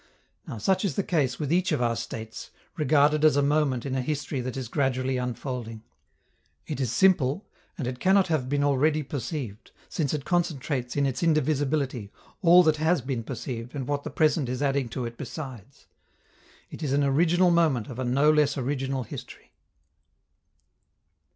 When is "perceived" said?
9.03-9.69, 13.23-13.75